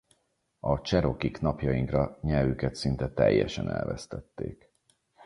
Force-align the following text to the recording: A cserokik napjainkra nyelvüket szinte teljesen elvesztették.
A 0.59 0.81
cserokik 0.81 1.39
napjainkra 1.41 2.17
nyelvüket 2.21 2.75
szinte 2.75 3.09
teljesen 3.13 3.69
elvesztették. 3.69 4.71